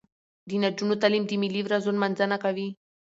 د 0.47 0.49
نجونو 0.63 0.95
تعلیم 1.01 1.23
د 1.27 1.31
ملي 1.41 1.61
ورځو 1.63 1.95
نمانځنه 1.97 2.37
کوي. 2.43 2.67